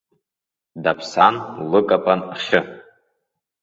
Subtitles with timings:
[0.83, 1.35] Даԥсан
[1.69, 2.59] лыкапан ахьы.